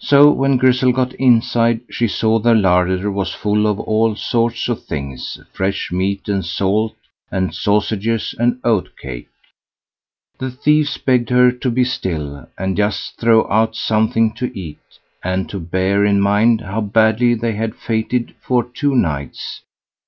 So 0.00 0.32
when 0.32 0.56
Grizzel 0.56 0.90
got 0.90 1.12
inside, 1.12 1.82
she 1.88 2.08
saw 2.08 2.40
the 2.40 2.54
larder 2.56 3.08
was 3.08 3.32
full 3.32 3.68
of 3.68 3.78
all 3.78 4.16
sorts 4.16 4.68
of 4.68 4.82
things, 4.84 5.38
fresh 5.52 5.92
meat 5.92 6.28
and 6.28 6.44
salt, 6.44 6.96
and 7.30 7.54
sausages 7.54 8.34
and 8.36 8.58
oat 8.64 8.96
cake. 9.00 9.28
The 10.38 10.50
thieves 10.50 10.98
begged 10.98 11.30
her 11.30 11.52
to 11.52 11.70
be 11.70 11.84
still, 11.84 12.48
and 12.58 12.76
just 12.76 13.16
throw 13.20 13.48
out 13.48 13.76
something 13.76 14.34
to 14.38 14.50
eat, 14.58 14.98
and 15.22 15.48
to 15.50 15.60
bear 15.60 16.04
in 16.04 16.20
mind 16.20 16.62
how 16.62 16.80
badly 16.80 17.34
they 17.34 17.52
had 17.52 17.76
fated 17.76 18.34
for 18.42 18.64
two 18.64 18.96
nights. 18.96 19.62